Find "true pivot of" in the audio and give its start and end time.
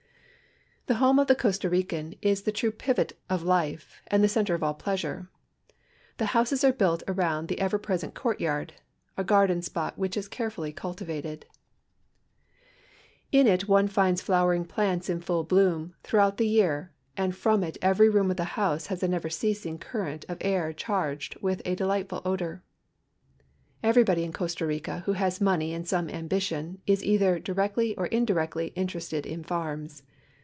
2.51-3.43